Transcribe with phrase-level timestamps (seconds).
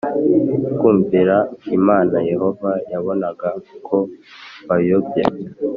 [0.79, 1.37] Kumvira
[1.77, 3.49] imana yehova yabonaga
[3.87, 3.97] ko
[4.67, 5.23] bayobye